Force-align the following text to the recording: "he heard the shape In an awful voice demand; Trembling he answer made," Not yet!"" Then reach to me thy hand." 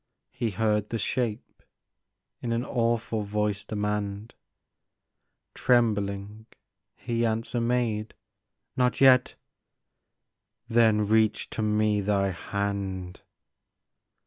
"he 0.31 0.49
heard 0.49 0.89
the 0.89 0.97
shape 0.97 1.61
In 2.41 2.51
an 2.53 2.65
awful 2.65 3.21
voice 3.21 3.63
demand; 3.63 4.33
Trembling 5.53 6.47
he 6.95 7.23
answer 7.23 7.61
made," 7.61 8.15
Not 8.75 8.99
yet!"" 8.99 9.35
Then 10.67 11.07
reach 11.07 11.51
to 11.51 11.61
me 11.61 12.01
thy 12.01 12.29
hand." 12.31 13.21